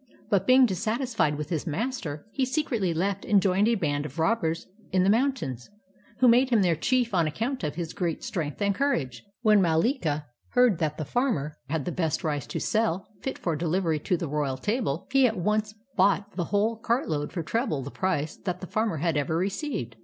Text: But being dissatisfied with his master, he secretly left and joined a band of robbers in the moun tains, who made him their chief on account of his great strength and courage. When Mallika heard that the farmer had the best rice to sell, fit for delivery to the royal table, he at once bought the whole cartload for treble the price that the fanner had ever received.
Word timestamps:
But 0.31 0.47
being 0.47 0.65
dissatisfied 0.65 1.35
with 1.37 1.49
his 1.51 1.67
master, 1.67 2.25
he 2.31 2.43
secretly 2.43 2.91
left 2.91 3.23
and 3.23 3.39
joined 3.39 3.67
a 3.67 3.75
band 3.75 4.03
of 4.03 4.17
robbers 4.17 4.65
in 4.91 5.03
the 5.03 5.11
moun 5.11 5.31
tains, 5.33 5.69
who 6.17 6.27
made 6.27 6.49
him 6.49 6.63
their 6.63 6.75
chief 6.75 7.13
on 7.13 7.27
account 7.27 7.63
of 7.63 7.75
his 7.75 7.93
great 7.93 8.23
strength 8.23 8.59
and 8.63 8.73
courage. 8.73 9.23
When 9.43 9.61
Mallika 9.61 10.25
heard 10.53 10.79
that 10.79 10.97
the 10.97 11.05
farmer 11.05 11.55
had 11.69 11.85
the 11.85 11.91
best 11.91 12.23
rice 12.23 12.47
to 12.47 12.59
sell, 12.59 13.09
fit 13.21 13.37
for 13.37 13.55
delivery 13.55 13.99
to 13.99 14.17
the 14.17 14.27
royal 14.27 14.57
table, 14.57 15.05
he 15.11 15.27
at 15.27 15.37
once 15.37 15.75
bought 15.95 16.35
the 16.35 16.45
whole 16.45 16.77
cartload 16.77 17.31
for 17.31 17.43
treble 17.43 17.83
the 17.83 17.91
price 17.91 18.35
that 18.37 18.59
the 18.59 18.65
fanner 18.65 18.97
had 18.97 19.15
ever 19.17 19.37
received. 19.37 19.97